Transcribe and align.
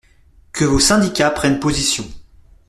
que 0.51 0.65
vos 0.65 0.79
syndicats 0.79 1.29
prennent 1.29 1.59
position 1.59 2.03